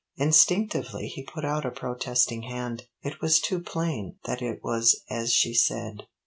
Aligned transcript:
Instinctively 0.15 1.07
he 1.07 1.21
put 1.21 1.45
out 1.45 1.63
a 1.63 1.69
protesting 1.69 2.41
hand. 2.41 2.87
It 3.03 3.21
was 3.21 3.39
too 3.39 3.59
plain 3.59 4.17
that 4.25 4.41
it 4.41 4.61
was 4.63 4.99
as 5.11 5.31
she 5.31 5.53
said. 5.53 6.07